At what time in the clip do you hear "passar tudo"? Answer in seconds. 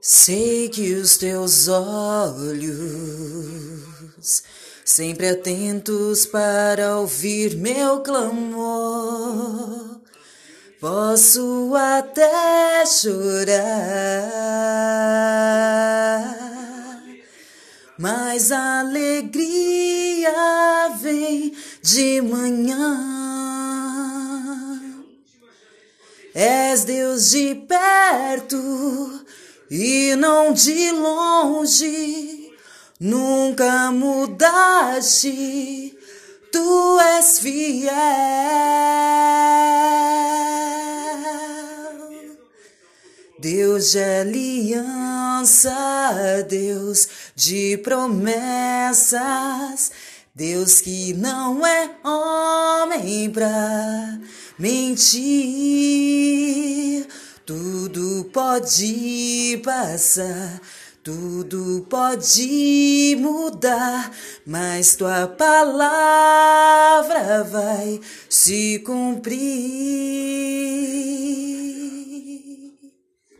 59.64-61.84